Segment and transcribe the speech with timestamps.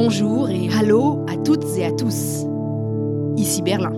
[0.00, 2.46] Bonjour et hallo à toutes et à tous.
[3.36, 3.92] Ici Berlin.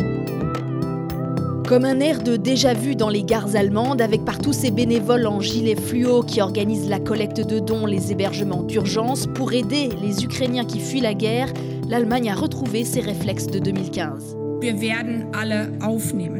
[1.69, 5.77] Comme un air de déjà-vu dans les gares allemandes, avec partout ces bénévoles en gilet
[5.77, 10.80] fluo qui organisent la collecte de dons, les hébergements d'urgence, pour aider les Ukrainiens qui
[10.80, 11.52] fuient la guerre,
[11.86, 14.37] l'Allemagne a retrouvé ses réflexes de 2015.
[14.62, 16.39] Wir werden alle aufnehmen.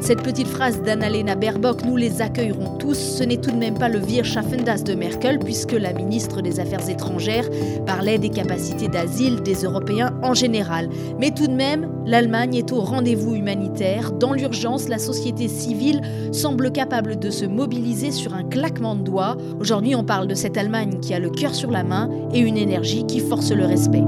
[0.00, 3.88] Cette petite phrase d'Annalena Baerbock, nous les accueillerons tous, ce n'est tout de même pas
[3.88, 7.48] le Wir schaffen das de Merkel, puisque la ministre des Affaires étrangères
[7.84, 10.88] parlait des capacités d'asile des Européens en général.
[11.18, 14.12] Mais tout de même, l'Allemagne est au rendez-vous humanitaire.
[14.12, 16.00] Dans l'urgence, la société civile
[16.32, 19.36] semble capable de se mobiliser sur un claquement de doigts.
[19.60, 22.56] Aujourd'hui, on parle de cette Allemagne qui a le cœur sur la main et une
[22.56, 24.04] énergie qui force le respect.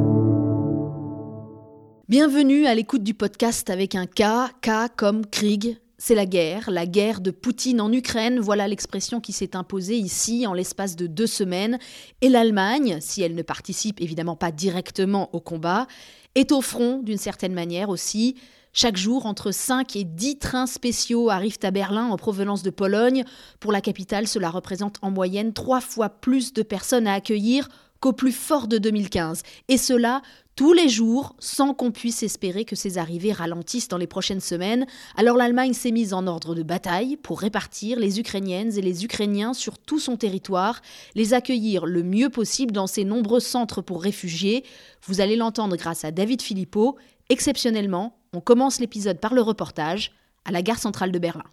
[2.10, 6.84] Bienvenue à l'écoute du podcast avec un K, K comme Krieg, c'est la guerre, la
[6.84, 11.28] guerre de Poutine en Ukraine, voilà l'expression qui s'est imposée ici en l'espace de deux
[11.28, 11.78] semaines.
[12.20, 15.87] Et l'Allemagne, si elle ne participe évidemment pas directement au combat,
[16.35, 18.35] est au front d'une certaine manière aussi.
[18.73, 23.23] Chaque jour, entre 5 et 10 trains spéciaux arrivent à Berlin en provenance de Pologne.
[23.60, 27.68] Pour la capitale, cela représente en moyenne trois fois plus de personnes à accueillir
[28.01, 29.43] qu'au plus fort de 2015.
[29.68, 30.23] Et cela
[30.60, 34.84] tous les jours, sans qu'on puisse espérer que ces arrivées ralentissent dans les prochaines semaines.
[35.16, 39.54] Alors l'Allemagne s'est mise en ordre de bataille pour répartir les Ukrainiennes et les Ukrainiens
[39.54, 40.82] sur tout son territoire,
[41.15, 44.64] les accueillir le mieux possible dans ses nombreux centres pour réfugiés.
[45.07, 46.98] Vous allez l'entendre grâce à David Philippot.
[47.30, 50.12] Exceptionnellement, on commence l'épisode par le reportage
[50.45, 51.45] à la gare centrale de Berlin.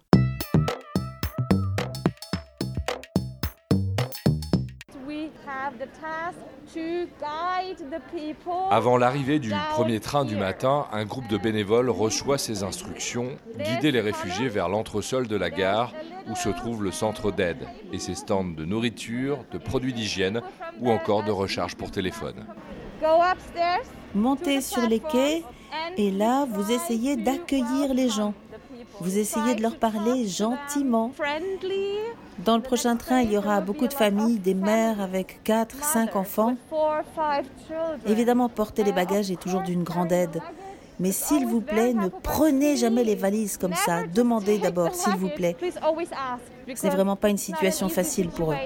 [8.70, 13.90] Avant l'arrivée du premier train du matin, un groupe de bénévoles reçoit ces instructions, guider
[13.90, 15.92] les réfugiés vers l'entresol de la gare
[16.28, 20.42] où se trouve le centre d'aide et ses stands de nourriture, de produits d'hygiène
[20.80, 22.46] ou encore de recharge pour téléphone.
[24.14, 25.42] Montez sur les quais
[25.96, 28.34] et là, vous essayez d'accueillir les gens.
[29.00, 31.12] Vous essayez de leur parler gentiment.
[32.44, 36.16] Dans le prochain train, il y aura beaucoup de familles, des mères avec 4, 5
[36.16, 36.56] enfants.
[38.06, 40.40] Évidemment, porter les bagages est toujours d'une grande aide.
[41.00, 44.04] Mais s'il vous plaît, ne prenez jamais les valises comme ça.
[44.06, 45.56] Demandez d'abord, s'il vous plaît.
[46.74, 48.56] Ce n'est vraiment pas une situation facile pour eux.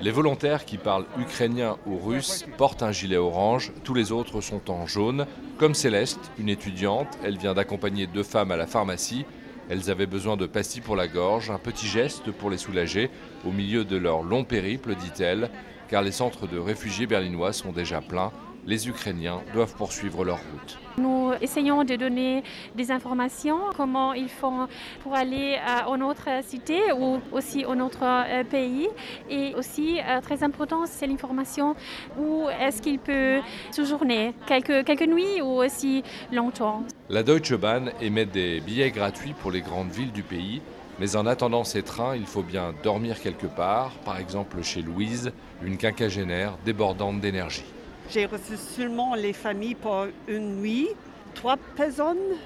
[0.00, 4.70] Les volontaires qui parlent ukrainien ou russe portent un gilet orange, tous les autres sont
[4.70, 5.26] en jaune.
[5.58, 9.24] Comme Céleste, une étudiante, elle vient d'accompagner deux femmes à la pharmacie.
[9.72, 13.08] Elles avaient besoin de pastilles pour la gorge, un petit geste pour les soulager
[13.46, 15.48] au milieu de leur long périple, dit-elle,
[15.88, 18.32] car les centres de réfugiés berlinois sont déjà pleins
[18.66, 20.78] les Ukrainiens doivent poursuivre leur route.
[20.98, 22.42] Nous essayons de donner
[22.74, 24.68] des informations, comment ils font
[25.02, 28.88] pour aller à une autre cité ou aussi à autre euh, pays.
[29.30, 31.74] Et aussi, euh, très important, c'est l'information
[32.18, 33.40] où est-ce qu'il peut
[33.70, 36.82] séjourner, quelques, quelques nuits ou aussi longtemps.
[37.08, 40.60] La Deutsche Bahn émet des billets gratuits pour les grandes villes du pays.
[41.00, 45.32] Mais en attendant ces trains, il faut bien dormir quelque part, par exemple chez Louise,
[45.62, 47.64] une quinquagénaire débordante d'énergie.
[48.12, 50.88] J'ai reçu seulement les familles pour une nuit,
[51.34, 52.36] trois personnes,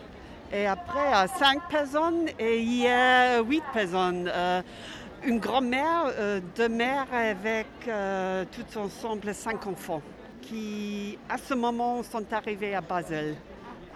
[0.53, 4.31] et après euh, cinq personnes, et hier huit personnes.
[4.32, 4.62] Euh,
[5.25, 7.66] une grand-mère, euh, deux mères avec
[8.53, 10.03] tout ensemble cinq enfants
[10.41, 13.34] qui, à ce moment, sont arrivés à Basel,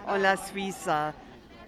[0.09, 0.89] en la Suisse.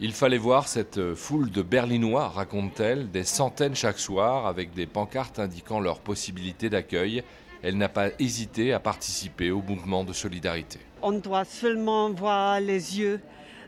[0.02, 5.40] Il fallait voir cette foule de Berlinois, raconte-t-elle, des centaines chaque soir, avec des pancartes
[5.40, 7.24] indiquant leurs possibilités d'accueil
[7.64, 10.80] elle n'a pas hésité à participer au mouvement de solidarité.
[11.02, 13.20] On doit seulement voir les yeux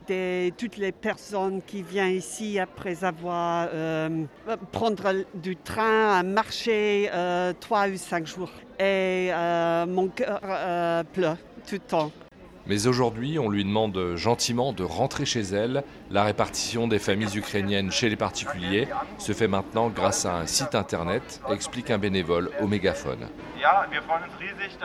[0.07, 4.25] de toutes les personnes qui viennent ici après avoir euh,
[4.71, 8.51] prendre du train, marcher euh, trois ou cinq jours.
[8.77, 10.41] Et euh, mon cœur
[11.13, 12.11] pleure tout le temps.
[12.67, 15.83] Mais aujourd'hui, on lui demande gentiment de rentrer chez elle.
[16.09, 18.87] La répartition des familles ukrainiennes chez les particuliers
[19.19, 23.27] se fait maintenant grâce à un site internet, explique un bénévole au mégaphone.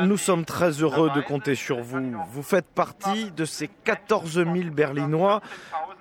[0.01, 2.15] Nous sommes très heureux de compter sur vous.
[2.31, 5.41] Vous faites partie de ces 14 000 Berlinois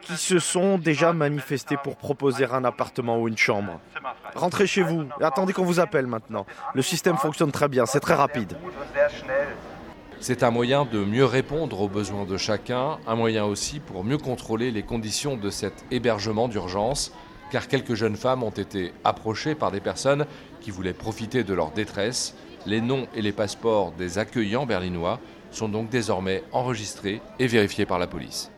[0.01, 3.79] qui se sont déjà manifestés pour proposer un appartement ou une chambre.
[4.35, 6.45] Rentrez chez vous et attendez qu'on vous appelle maintenant.
[6.73, 8.57] Le système fonctionne très bien, c'est très rapide.
[10.21, 14.17] C'est un moyen de mieux répondre aux besoins de chacun, un moyen aussi pour mieux
[14.17, 17.13] contrôler les conditions de cet hébergement d'urgence,
[17.51, 20.25] car quelques jeunes femmes ont été approchées par des personnes
[20.59, 22.35] qui voulaient profiter de leur détresse.
[22.65, 25.21] Les noms et les passeports des accueillants berlinois
[25.51, 28.51] sont donc désormais enregistrés et vérifiés par la police.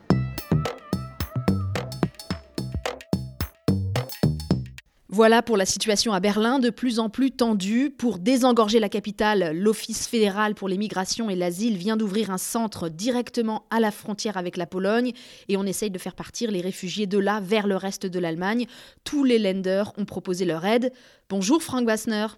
[5.14, 7.90] Voilà pour la situation à Berlin, de plus en plus tendue.
[7.90, 12.88] Pour désengorger la capitale, l'Office fédéral pour les migrations et l'asile vient d'ouvrir un centre
[12.88, 15.12] directement à la frontière avec la Pologne
[15.50, 18.64] et on essaye de faire partir les réfugiés de là vers le reste de l'Allemagne.
[19.04, 20.90] Tous les lenders ont proposé leur aide.
[21.28, 22.28] Bonjour Frank Wassner.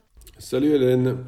[0.40, 1.18] Salut Hélène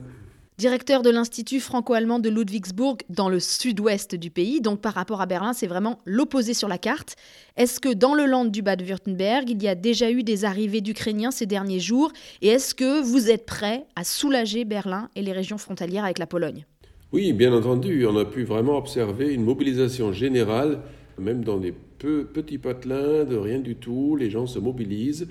[0.58, 4.60] directeur de l'Institut franco-allemand de Ludwigsburg dans le sud-ouest du pays.
[4.60, 7.16] Donc par rapport à Berlin, c'est vraiment l'opposé sur la carte.
[7.56, 11.30] Est-ce que dans le land du Bade-Württemberg, il y a déjà eu des arrivées d'Ukrainiens
[11.30, 12.10] ces derniers jours?
[12.40, 16.26] Et est-ce que vous êtes prêt à soulager Berlin et les régions frontalières avec la
[16.26, 16.64] Pologne?
[17.12, 18.06] Oui, bien entendu.
[18.06, 20.80] On a pu vraiment observer une mobilisation générale,
[21.18, 24.16] même dans des petits patelins de rien du tout.
[24.16, 25.28] Les gens se mobilisent.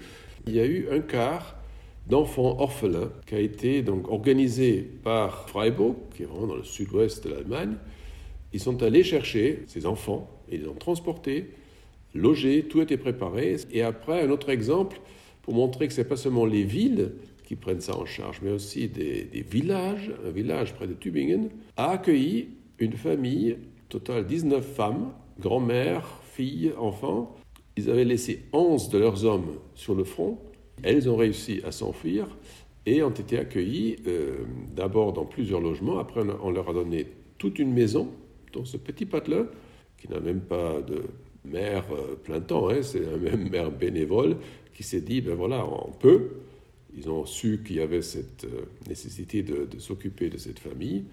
[0.48, 1.56] Il y a eu un quart
[2.08, 7.24] d'enfants orphelins qui a été donc organisé par Freiburg, qui est vraiment dans le sud-ouest
[7.26, 7.76] de l'Allemagne.
[8.54, 11.52] Ils sont allés chercher ces enfants, ils les ont transportés,
[12.14, 13.58] logés, tout était préparé.
[13.72, 15.00] Et après, un autre exemple
[15.42, 17.14] pour montrer que ce n'est pas seulement les villes
[17.44, 20.12] qui prennent ça en charge, mais aussi des, villages.
[20.26, 22.50] Un village près de Tübingen a accueilli
[22.80, 23.58] une famille,
[23.90, 27.36] totale 19 femmes, grand-mère, filles, enfants.
[27.78, 30.40] Ils avaient laissé 11 de leurs hommes sur le front
[30.84, 32.28] elles ont réussi à s'enfuir
[32.86, 34.38] et ont été accueillies euh,
[34.76, 35.98] d'abord dans plusieurs logements.
[35.98, 37.08] Après, on leur a donné
[37.38, 38.12] toute une maison
[38.54, 39.48] dans ce petit patelin
[39.98, 41.04] qui n'a même pas de
[41.44, 44.38] mère euh, plein temps, hein, c'est un même mère bénévole
[44.74, 46.30] qui s'est dit ben voilà, on peut.
[46.98, 51.06] Ils ont su qu'il y avait cette euh, nécessité de s'occuper de cette famille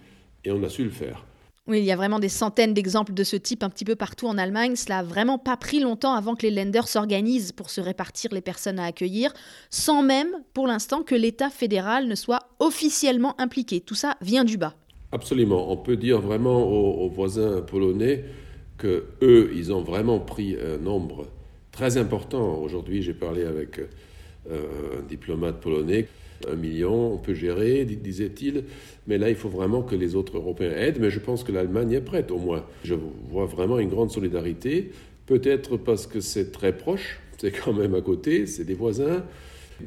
[0.45, 1.25] et on a su le faire.
[1.69, 4.27] Oui, il y a vraiment des centaines d'exemples de ce type un petit peu partout
[4.27, 4.75] en Allemagne.
[4.75, 8.41] Cela n'a vraiment pas pris longtemps avant que les lenders s'organisent pour se répartir les
[8.41, 9.33] personnes à accueillir,
[9.71, 13.81] sans même, pour l'instant, que l'État fédéral ne soit officiellement impliqué.
[13.81, 14.75] Tout ça vient du bas.
[15.13, 15.71] Absolument.
[15.71, 18.25] On peut dire vraiment aux, voisins polonais
[18.77, 21.29] que eux, ils ont vraiment pris un nombre
[21.71, 22.59] très important.
[22.59, 23.79] Aujourd'hui, j'ai parlé avec
[24.51, 26.09] euh, un diplomate polonais
[26.51, 28.65] un million, on peut gérer, disait-il.
[29.07, 30.99] Mais là, il faut vraiment que les autres Européens aident.
[31.01, 32.65] Mais je pense que l'Allemagne est prête, au moins.
[32.85, 32.95] Je
[33.31, 34.91] vois vraiment une grande solidarité.
[35.27, 39.25] Peut-être parce que c'est très proche, c'est quand même à côté, c'est des voisins.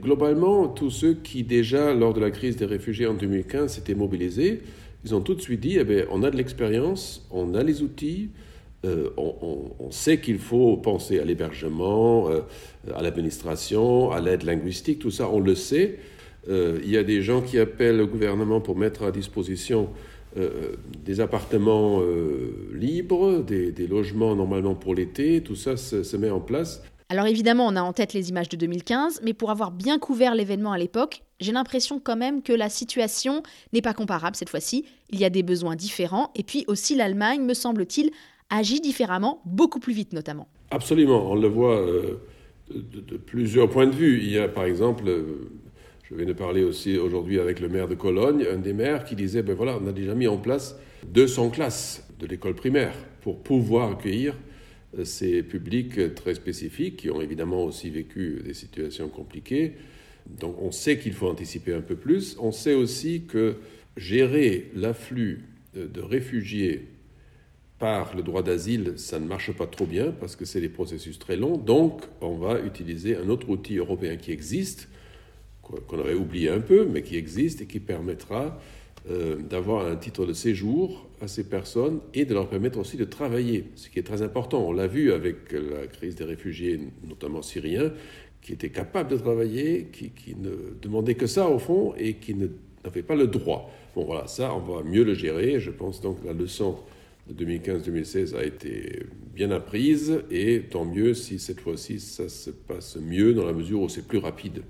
[0.01, 4.61] Globalement, tous ceux qui déjà, lors de la crise des réfugiés en 2015, s'étaient mobilisés,
[5.05, 7.81] ils ont tout de suite dit, eh bien, on a de l'expérience, on a les
[7.81, 8.29] outils,
[8.85, 12.41] euh, on, sait qu'il faut penser à l'hébergement, euh,
[12.93, 15.99] à l'administration, à l'aide linguistique, tout ça, on le sait.
[16.49, 19.89] Euh, il y a des gens qui appellent le gouvernement pour mettre à disposition
[20.37, 26.41] euh, des appartements euh, libres, des, logements normalement pour l'été, tout ça se, met en
[26.41, 26.83] place.
[27.09, 30.35] Alors évidemment, on a en tête les images de 2015, mais pour avoir bien couvert
[30.35, 33.43] l'événement à l'époque, j'ai l'impression quand même que la situation
[33.73, 34.85] n'est pas comparable cette fois-ci.
[35.11, 38.11] Il y a des besoins différents, et puis aussi l'Allemagne, me semble-t-il,
[38.49, 40.47] agit différemment, beaucoup plus vite notamment.
[40.71, 41.85] Absolument, on le voit
[42.69, 44.19] de, de, plusieurs points de vue.
[44.21, 45.09] Il y a par exemple
[46.09, 49.15] je viens de parler aussi aujourd'hui avec le maire de Cologne, un des maires qui
[49.15, 53.41] disait, ben voilà, on a déjà mis en place 200 classes de l'école primaire pour
[53.41, 54.35] pouvoir accueillir
[54.97, 59.73] euh, ces publics très spécifiques qui ont évidemment aussi vécu des situations compliquées.
[60.39, 62.37] Donc on sait qu'il faut anticiper un peu plus.
[62.39, 63.55] On sait aussi que
[63.97, 65.43] gérer l'afflux
[65.73, 66.87] de réfugiés
[67.79, 71.19] par le droit d'asile, ça ne marche pas trop bien parce que c'est des processus
[71.19, 71.57] très longs.
[71.57, 74.87] Donc on va utiliser un autre outil européen qui existe,
[75.87, 78.59] qu'on avait oublié un peu, mais qui existe et qui permettra
[79.09, 83.05] euh, d'avoir un titre de séjour à ces personnes et de leur permettre aussi de
[83.05, 84.67] travailler, ce qui est très important.
[84.67, 87.91] On l'a vu avec la crise des réfugiés, notamment syriens,
[88.41, 92.35] qui étaient capables de travailler, qui, qui ne demandaient que ça au fond et qui
[92.35, 93.71] n'avaient pas le droit.
[93.95, 95.59] Bon voilà, ça, on va mieux le gérer.
[95.59, 96.77] Je pense donc que la leçon
[97.27, 99.03] de 2015-2016 a été
[99.33, 103.81] bien apprise et tant mieux si cette fois-ci ça se passe mieux dans la mesure
[103.81, 104.63] où c'est plus rapide.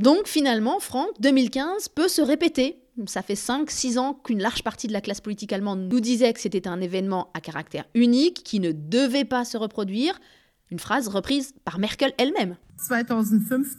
[0.00, 2.78] Donc finalement, Franck, 2015 peut se répéter.
[3.04, 6.40] Ça fait 5-6 ans qu'une large partie de la classe politique allemande nous disait que
[6.40, 10.18] c'était un événement à caractère unique, qui ne devait pas se reproduire.
[10.70, 12.56] Une phrase reprise par Merkel elle-même.
[12.88, 13.74] 2015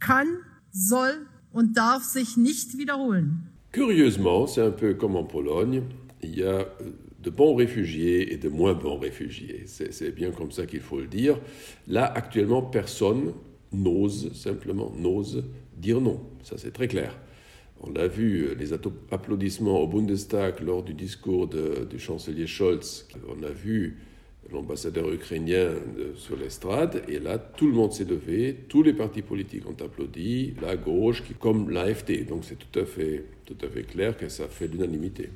[0.00, 0.28] kann,
[0.72, 3.32] soll und darf sich nicht wiederholen.
[3.72, 5.82] Curieusement, c'est un peu comme en Pologne,
[6.22, 6.66] il y a euh,
[7.22, 9.64] de bons réfugiés et de moins bons réfugiés.
[9.66, 11.38] C'est bien comme ça qu'il faut le dire.
[11.86, 13.34] Là, actuellement, personne
[13.72, 15.44] n'ose simplement, n'ose
[15.76, 16.20] dire non.
[16.42, 17.18] Ça, c'est très clair.
[17.82, 23.08] On a vu euh, les applaudissements au Bundestag lors du discours du chancelier Scholz.
[23.28, 23.98] On a vu
[24.52, 25.74] l'ambassadeur ukrainien
[26.16, 30.54] sur l'estrade, et là, tout le monde s'est levé, tous les partis politiques ont applaudi,
[30.60, 32.26] la gauche, comme l'AFD.
[32.26, 35.30] Donc c'est tout à fait, tout à fait clair que ça fait l'unanimité.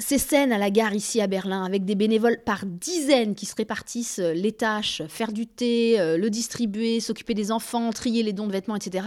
[0.00, 3.54] Ces scènes à la gare ici à Berlin, avec des bénévoles par dizaines qui se
[3.54, 8.32] répartissent euh, les tâches, faire du thé, euh, le distribuer, s'occuper des enfants, trier les
[8.32, 9.06] dons de vêtements, etc.,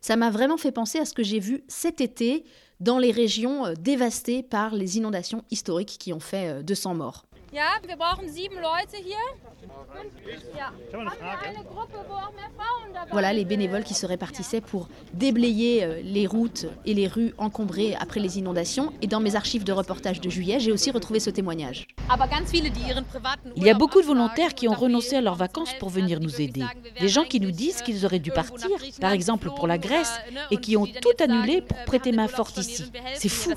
[0.00, 2.44] ça m'a vraiment fait penser à ce que j'ai vu cet été
[2.80, 7.26] dans les régions euh, dévastées par les inondations historiques qui ont fait 200 morts.
[13.10, 17.96] Voilà les bénévoles qui se répartissaient pour déblayer euh, les routes et les rues encombrées
[17.98, 18.92] après les inondations.
[19.02, 21.88] Et dans mes archives de reportage de juillet, j'ai aussi retrouvé ce témoignage.
[23.56, 26.40] Il y a beaucoup de volontaires qui ont renoncé à leurs vacances pour venir nous
[26.40, 26.64] aider.
[27.00, 30.12] Des gens qui nous disent qu'ils auraient dû partir, par exemple pour la Grèce,
[30.50, 32.84] et qui ont tout annulé pour prêter main forte ici.
[33.14, 33.52] C'est fou.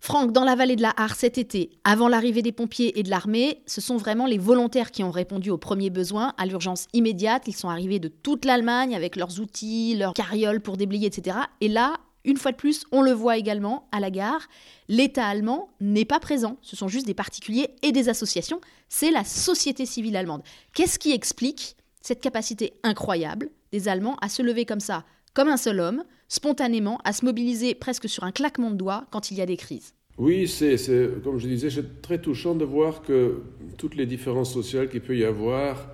[0.00, 3.62] Franck, dans la vallée de la Hare cet été, avant l'arrivée des et de l'armée,
[3.66, 7.44] ce sont vraiment les volontaires qui ont répondu aux premiers besoins, à l'urgence immédiate.
[7.46, 11.36] Ils sont arrivés de toute l'Allemagne avec leurs outils, leurs carrioles pour déblayer, etc.
[11.60, 14.46] Et là, une fois de plus, on le voit également à la gare,
[14.88, 16.56] l'État allemand n'est pas présent.
[16.62, 18.60] Ce sont juste des particuliers et des associations.
[18.88, 20.42] C'est la société civile allemande.
[20.74, 25.04] Qu'est-ce qui explique cette capacité incroyable des Allemands à se lever comme ça,
[25.34, 29.30] comme un seul homme, spontanément, à se mobiliser presque sur un claquement de doigts quand
[29.30, 29.94] il y a des crises?
[30.22, 30.76] Oui, c'est,
[31.24, 33.42] comme je disais, c'est très touchant de voir que
[33.76, 35.88] toutes les différences sociales qu'il peut y avoir,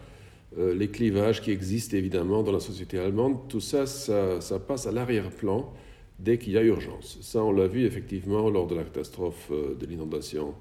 [0.58, 4.92] euh, les clivages qui existent évidemment dans la société allemande, tout ça, ça, passe à
[4.92, 5.72] l'arrière-plan
[6.18, 7.16] dès qu'il y a urgence.
[7.22, 10.52] Ça, on l'a vu effectivement lors de la catastrophe euh, de l'inondation.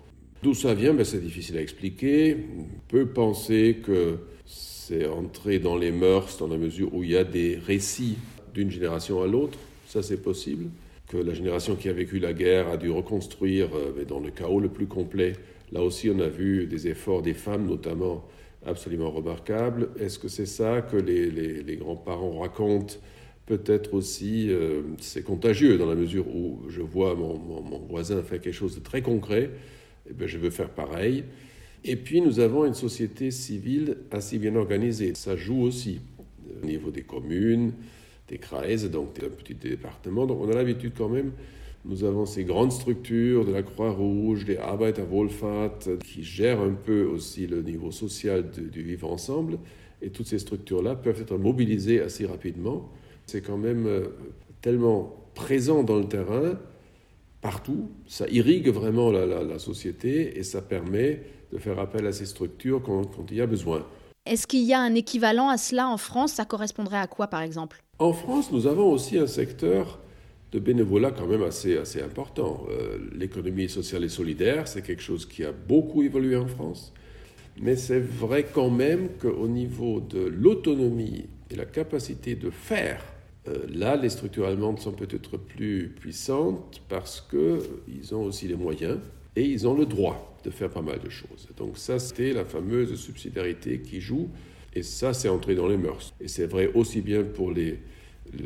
[0.41, 2.37] D'où ça vient, ben, c'est difficile à expliquer.
[2.57, 7.17] On peut penser que c'est entré dans les mœurs dans la mesure où il y
[7.17, 8.15] a des récits
[8.53, 9.59] d'une génération à l'autre.
[9.87, 10.69] Ça, c'est possible
[11.07, 14.59] que la génération qui a vécu la guerre a dû reconstruire euh, dans le chaos
[14.59, 15.33] le plus complet.
[15.71, 18.25] Là aussi, on a vu des efforts des femmes, notamment,
[18.65, 19.89] absolument remarquables.
[19.99, 22.95] Est-ce que c'est ça que les, grands-parents racontent?
[23.45, 27.37] Peut-être aussi, euh, c'est contagieux dans la mesure où je vois mon,
[27.89, 29.49] voisin faire quelque chose de très concret,
[30.09, 31.23] et eh je veux faire pareil.
[31.85, 35.13] Et puis nous avons une société civile assez bien organisée.
[35.15, 36.01] Ça joue aussi
[36.61, 37.71] au niveau des communes,
[38.27, 40.25] des Kreise, donc un petit département.
[40.25, 41.31] Donc on a l'habitude quand même,
[41.85, 47.47] nous avons ces grandes structures de la Croix-Rouge, des Arbeiterwohlfahrt, qui gèrent un peu aussi
[47.47, 49.59] le niveau social du vivre ensemble.
[50.01, 52.89] Et toutes ces structures-là peuvent être mobilisées assez rapidement.
[53.25, 54.07] C'est quand même euh,
[54.61, 56.59] tellement présent dans le terrain,
[57.41, 62.81] partout, ça irrigue vraiment la, société et ça permet de faire appel à ces structures
[62.83, 63.85] quand il y a besoin.
[64.27, 66.33] Est-ce qu'il y a un équivalent à cela en France?
[66.33, 67.81] Ça correspondrait à quoi, par exemple?
[67.99, 69.99] En France, nous avons aussi un secteur
[70.51, 72.65] de bénévolat quand même assez, assez important.
[72.69, 76.93] Euh, l'économie sociale et solidaire, c'est quelque chose qui a beaucoup évolué en France.
[77.59, 83.03] Mais c'est vrai quand même qu'au niveau de l'autonomie et la capacité de faire,
[83.47, 88.99] euh, là, les structures allemandes sont peut-être plus puissantes parce qu'ils ont aussi les moyens
[89.35, 91.47] et ils ont le droit de faire pas mal de choses.
[91.57, 94.29] Donc ça, c'était la fameuse subsidiarité qui joue,
[94.77, 96.13] et ça, c'est entré dans les mœurs.
[96.21, 97.79] Et c'est vrai aussi bien pour les,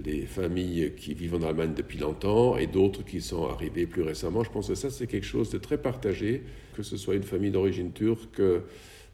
[0.05, 4.41] les familles qui vivent en Allemagne depuis longtemps et d'autres qui sont arrivées plus récemment.
[4.41, 7.51] Je pense que ça, c'est quelque chose de très partagé, que ce soit une famille
[7.51, 8.41] d'origine turque,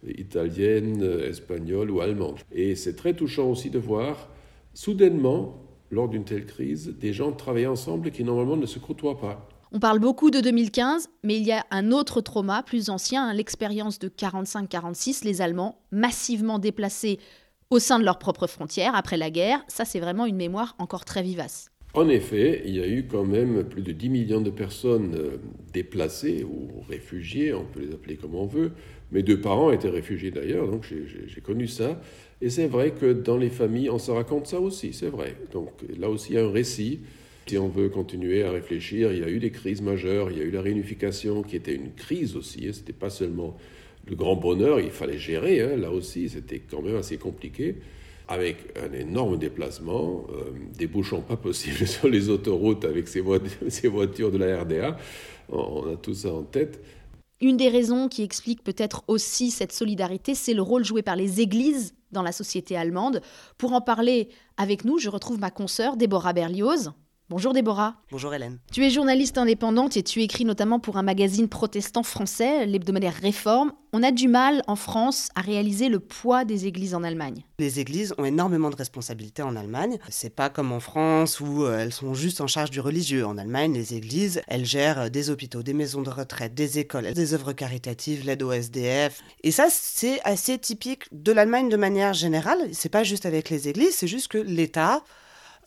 [0.08, 2.38] italienne, espagnole ou allemande.
[2.52, 4.30] Et c'est très touchant aussi de voir,
[4.76, 9.50] soudainement, lors d'une telle crise, des gens travailler ensemble qui normalement ne se côtoient pas.
[9.74, 13.34] On parle beaucoup de 2015, mais il y a un autre trauma plus ancien, hein,
[13.34, 17.20] l'expérience de 45-46, les Allemands massivement déplacés
[17.70, 19.64] au sein de leurs propres frontières après la guerre.
[19.68, 21.70] Ça, c'est vraiment une mémoire encore très vivace.
[21.94, 25.38] En effet, il y a eu quand même plus de 10 millions de personnes euh,
[25.74, 28.72] déplacées ou réfugiées, on peut les appeler comme on veut.
[29.12, 32.00] Mes deux parents étaient réfugiés d'ailleurs, donc j'ai connu ça.
[32.42, 35.36] Et c'est vrai que dans les familles, on se raconte ça aussi, c'est vrai.
[35.52, 37.00] Donc là aussi, il y a un récit
[37.48, 40.42] si on veut continuer à réfléchir, il y a eu des crises majeures, il y
[40.42, 43.56] a eu la réunification qui était une crise aussi, ce n'était pas seulement
[44.10, 45.78] le grand bonheur, il fallait gérer, hein.
[45.78, 47.76] là aussi c'était quand même assez compliqué,
[48.28, 53.22] avec un énorme déplacement, euh, des bouchons pas possibles sur les autoroutes avec ces,
[53.90, 54.98] voitures de la RDA,
[55.50, 56.82] on a tout ça en tête.
[57.40, 61.40] Une des raisons qui explique peut-être aussi cette solidarité, c'est le rôle joué par les
[61.40, 63.22] églises dans la société allemande.
[63.58, 66.94] Pour en parler avec nous, je retrouve ma consoeur Déborah Berlioz.
[67.30, 67.96] Bonjour Déborah.
[68.10, 68.58] Bonjour Hélène.
[68.72, 73.74] Tu es journaliste indépendante et tu écris notamment pour un magazine protestant français, l'hebdomadaire Réforme.
[73.92, 77.44] On a du mal en France à réaliser le poids des églises en Allemagne.
[77.60, 79.98] Les églises ont énormément de responsabilités en Allemagne.
[80.08, 83.26] C'est pas comme en France où euh, elles sont juste en charge du religieux.
[83.26, 87.34] En Allemagne, les églises, elles gèrent des hôpitaux, des maisons de retraite, des écoles, des
[87.34, 89.22] œuvres caritatives, l'aide au SDF.
[89.44, 92.70] Et ça, c'est assez typique de l'Allemagne de manière générale.
[92.72, 95.04] C'est pas juste avec les églises, c'est juste que l'État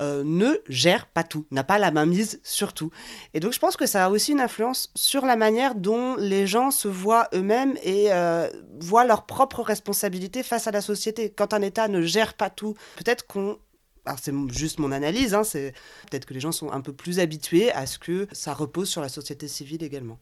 [0.00, 2.90] euh, ne gère pas tout, n'a pas la main mise sur tout.
[3.34, 6.46] Et donc je pense que ça a aussi une influence sur la manière dont les
[6.46, 8.48] gens se voient eux-mêmes et euh,
[8.80, 11.30] voient leurs propres responsabilités face à la société.
[11.30, 13.58] Quand un État ne gère pas tout, peut-être qu'on
[14.06, 15.72] alors c'est juste mon analyse, hein, c'est
[16.10, 19.02] peut-être que les gens sont un peu plus habitués à ce que ça repose sur
[19.02, 20.18] la société civile également.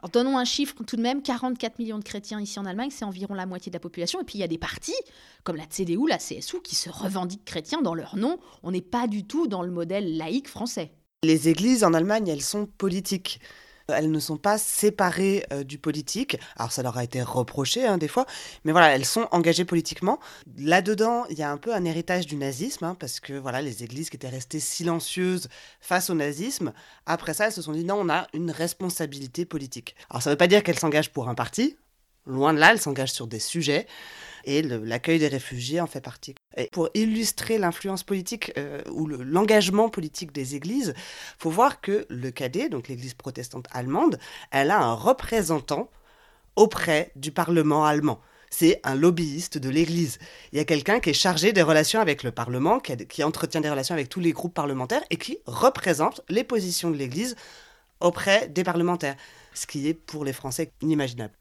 [0.00, 3.04] Alors donnons un chiffre tout de même, 44 millions de chrétiens ici en Allemagne, c'est
[3.04, 4.20] environ la moitié de la population.
[4.20, 4.94] Et puis il y a des partis,
[5.42, 8.38] comme la CDU, la CSU, qui se revendiquent chrétiens dans leur nom.
[8.62, 10.92] On n'est pas du tout dans le modèle laïque français.
[11.24, 13.40] Les églises en Allemagne, elles sont politiques.
[13.88, 16.38] Elles ne sont pas séparées euh, du politique.
[16.56, 18.26] Alors ça leur a été reproché hein, des fois,
[18.64, 20.18] mais voilà, elles sont engagées politiquement.
[20.58, 23.82] Là-dedans, il y a un peu un héritage du nazisme, hein, parce que voilà, les
[23.82, 25.48] églises qui étaient restées silencieuses
[25.80, 26.72] face au nazisme,
[27.06, 29.96] après ça, elles se sont dit non, on a une responsabilité politique.
[30.10, 31.76] Alors ça ne veut pas dire qu'elles s'engagent pour un parti.
[32.26, 33.86] Loin de là, elles s'engagent sur des sujets
[34.44, 36.34] et l'accueil des réfugiés en fait partie.
[36.72, 40.94] Pour illustrer l'influence politique euh, ou l'engagement politique des églises,
[41.38, 44.18] faut voir que le cadet, donc l'église protestante allemande,
[44.50, 45.90] elle a un représentant
[46.56, 50.18] auprès du Parlement allemand c'est un lobbyiste de l'Église.
[50.52, 53.60] Il y a quelqu'un qui est chargé des relations avec le Parlement, qui, qui, entretient
[53.60, 57.36] des relations avec tous les groupes parlementaires et qui représente les positions de l'Église
[58.00, 59.16] auprès des parlementaires,
[59.54, 61.37] ce qui est pour les Français inimaginable.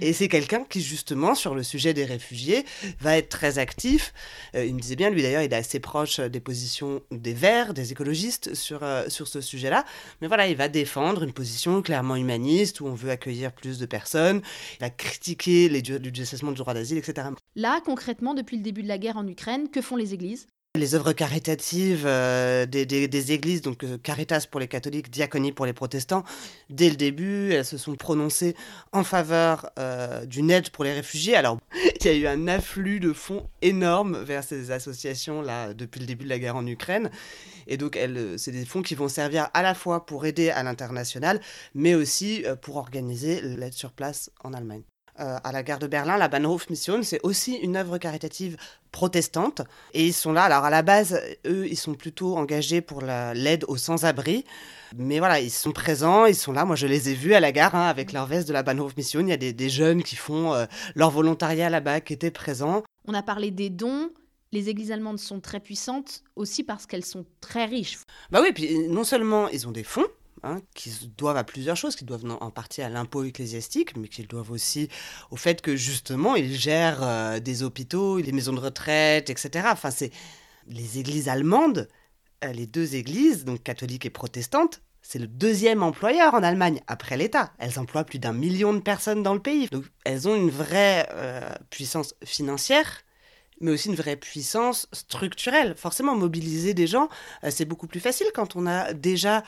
[0.00, 2.64] Et c'est quelqu'un qui, justement, sur le sujet des réfugiés,
[3.00, 4.12] va être très actif.
[4.56, 7.72] Euh, il me disait bien, lui d'ailleurs, il est assez proche des positions des Verts,
[7.72, 9.84] des écologistes sur, euh, sur ce sujet-là.
[10.20, 13.86] Mais voilà, il va défendre une position clairement humaniste où on veut accueillir plus de
[13.86, 14.42] personnes.
[14.74, 17.28] Il va critiquer les, du décessement du droit d'asile, etc.
[17.54, 20.46] Là, concrètement, depuis le début de la guerre en Ukraine, que font les églises?
[20.78, 25.74] Les œuvres caritatives euh, des, églises, donc euh, Caritas pour les catholiques, Diaconie pour les
[25.74, 26.24] protestants,
[26.70, 28.56] dès le début, elles se sont prononcées
[28.92, 31.36] en faveur euh, d'une aide pour les réfugiés.
[31.36, 31.58] Alors,
[32.00, 36.24] il y a eu un afflux de fonds énorme vers ces associations-là depuis le début
[36.24, 37.10] de la guerre en Ukraine.
[37.66, 37.98] Et donc,
[38.38, 41.40] c'est des fonds qui vont servir à la fois pour aider à l'international,
[41.74, 44.82] mais aussi pour organiser l'aide sur place en Allemagne.
[45.20, 48.56] Euh, à la gare de Berlin, la Bahnhof Mission, c'est aussi une œuvre caritative
[48.92, 49.60] protestante.
[49.92, 53.66] Et ils sont là, alors à la base, eux, ils sont plutôt engagés pour l'aide
[53.68, 54.46] aux sans-abri.
[54.96, 56.64] Mais voilà, ils sont présents, ils sont là.
[56.64, 58.96] Moi, je les ai vus à la gare hein, avec leur veste de la Bahnhof
[58.96, 59.20] Mission.
[59.20, 62.82] Il y a des, jeunes qui font euh, leur volontariat là-bas, qui étaient présents.
[63.06, 64.10] On a parlé des dons.
[64.50, 67.98] Les églises allemandes sont très puissantes aussi parce qu'elles sont très riches.
[68.30, 70.06] Bah oui, puis non seulement ils ont des fonds,
[70.44, 74.24] Hein, qui doivent à plusieurs choses, qui doivent en partie à l'impôt ecclésiastique, mais qui
[74.24, 74.88] doivent aussi
[75.30, 79.68] au fait que justement ils gèrent euh, des hôpitaux, des maisons de retraite, etc.
[79.70, 80.10] Enfin, c'est
[80.66, 81.88] les églises allemandes,
[82.42, 87.16] euh, les deux églises, donc catholiques et protestantes, c'est le deuxième employeur en Allemagne après
[87.16, 87.52] l'État.
[87.58, 89.68] Elles emploient plus d'un million de personnes dans le pays.
[89.68, 93.02] Donc elles ont une vraie euh, puissance financière
[93.62, 95.74] mais aussi une vraie puissance structurelle.
[95.76, 97.08] Forcément, mobiliser des gens,
[97.44, 99.42] euh, c'est beaucoup plus facile quand on a déjà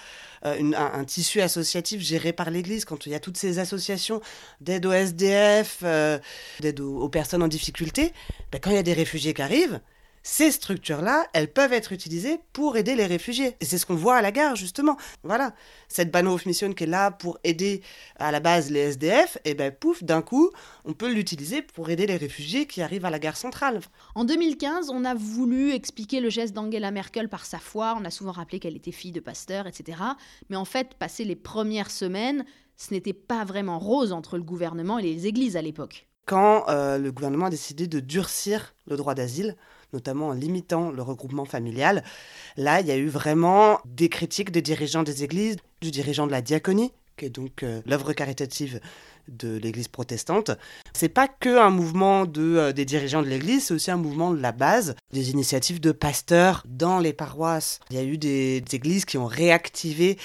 [0.46, 4.20] euh, un, tissu associatif géré par l'Église, quand il y a toutes ces associations
[4.61, 6.18] d'aide au SDF, euh,
[6.61, 8.12] d'aide aux, personnes en difficulté.
[8.53, 9.81] Ben, quand il y a des réfugiés qui arrivent,
[10.27, 13.57] ces structures-là, elles peuvent être utilisées pour aider les réfugiés.
[13.61, 14.97] Et c'est ce qu'on voit à la gare, justement.
[15.23, 15.53] Voilà.
[15.89, 17.83] Cette Bahnhof Mission qui est là pour aider
[18.17, 20.51] à la base les SDF, et ben pouf, d'un coup,
[20.87, 23.81] on peut l'utiliser pour aider les réfugiés qui arrivent à la gare centrale.
[24.15, 27.95] En 2015, on a voulu expliquer le geste d'Angela Merkel par sa foi.
[28.01, 29.99] On a souvent rappelé qu'elle était fille de pasteur, etc.
[30.49, 32.47] Mais en fait, passé les premières semaines,
[32.79, 36.09] ce n'était pas vraiment rose entre le gouvernement et les églises à l'époque.
[36.25, 39.57] Quand euh, le gouvernement a décidé de durcir le droit d'asile,
[39.95, 42.05] notamment en limitant le regroupement familial.
[42.59, 46.33] Là, il y a eu vraiment des critiques des dirigeants des églises, du dirigeant de
[46.33, 48.81] la diaconie, qui est donc euh, l'œuvre caritative
[49.29, 50.51] de l'Église protestante.
[50.93, 54.33] C'est pas que un mouvement de, euh, des dirigeants de l'Église, c'est aussi un mouvement
[54.33, 57.81] de la base, des initiatives de pasteurs dans les paroisses.
[57.91, 60.19] Il y a eu des, églises qui ont réactivé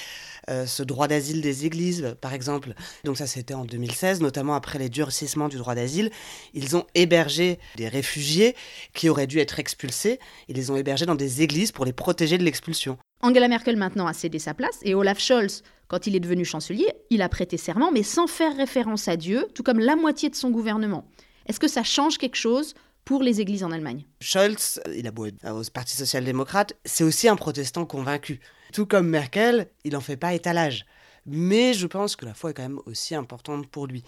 [0.50, 2.74] euh, ce droit d'asile des églises, par exemple.
[3.04, 6.12] Donc ça, c'était en 2016, notamment après les durcissements du droit d'asile.
[6.54, 8.56] Ils ont hébergé des réfugiés
[8.94, 10.20] qui auraient dû être expulsés.
[10.48, 12.98] Ils les ont hébergés dans des églises pour les protéger de l'expulsion.
[13.22, 16.94] Angela Merkel maintenant a cédé sa place et Olaf Scholz, quand il est devenu chancelier,
[17.10, 20.36] il a prêté serment mais sans faire référence à Dieu, tout comme la moitié de
[20.36, 21.06] son gouvernement.
[21.46, 24.06] Est-ce que ça change quelque chose pour les églises en Allemagne?
[24.22, 28.40] Scholz, il a beau être au Parti social-démocrate, c'est aussi un protestant convaincu.
[28.72, 30.86] Tout comme Merkel, il n'en fait pas étalage.
[31.26, 34.06] Mais je pense que la foi est quand même aussi importante pour lui.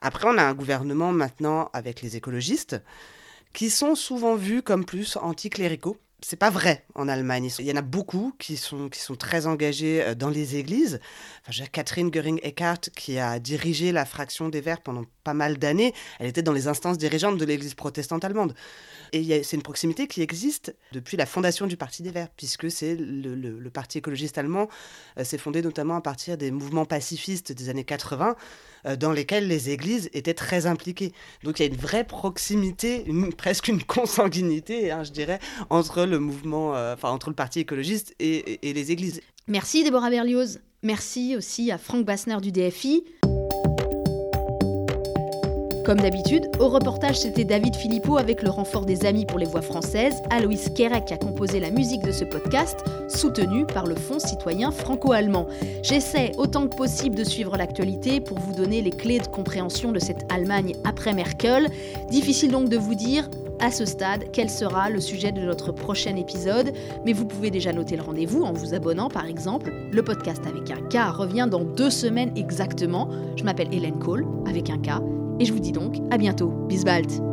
[0.00, 2.80] Après, on a un gouvernement maintenant avec les écologistes
[3.52, 7.48] qui sont souvent vus comme plus anticléricaux c'est pas vrai en Allemagne.
[7.58, 11.00] Il y en a beaucoup qui sont, qui sont très engagés euh, dans les églises.
[11.48, 15.94] Enfin, Catherine Göring-Eckardt qui a dirigé la fraction des Verts pendant pas mal d'années.
[16.18, 18.54] Elle était dans les instances dirigeantes de l'église protestante allemande.
[19.12, 22.96] Et c'est une proximité qui existe depuis la fondation du Parti des Verts, puisque c'est
[22.98, 24.68] le, Parti écologiste allemand
[25.18, 28.34] euh, s'est fondé notamment à partir des mouvements pacifistes des années 80,
[28.86, 31.12] euh, dans lesquels les églises étaient très impliquées.
[31.44, 33.04] Donc il y a une vraie proximité,
[33.36, 35.38] presque une consanguinité, hein, je dirais,
[35.70, 39.20] entre le mouvement, euh, enfin entre le Parti écologiste et, les églises.
[39.46, 40.60] Merci Déborah Berlioz.
[40.82, 43.04] Merci aussi à Franck Bassner du DFI.
[45.88, 49.62] Comme d'habitude, au reportage, c'était David Philippot avec le renfort des Amis pour les voix
[49.62, 54.70] françaises, Aloïs Kerek a composé la musique de ce podcast, soutenu par le Fonds citoyen
[54.70, 55.46] franco-allemand.
[55.82, 59.98] J'essaie autant que possible de suivre l'actualité pour vous donner les clés de compréhension de
[59.98, 61.70] cette Allemagne après Merkel.
[62.10, 66.16] Difficile donc de vous dire à ce stade quel sera le sujet de notre prochain
[66.16, 66.72] épisode,
[67.04, 69.72] mais vous pouvez déjà noter le rendez-vous en vous abonnant par exemple.
[69.92, 73.08] Le podcast avec un K revient dans deux semaines exactement.
[73.36, 75.02] Je m'appelle Hélène Cole avec un K
[75.40, 76.48] et je vous dis donc à bientôt.
[76.68, 77.27] Bis bald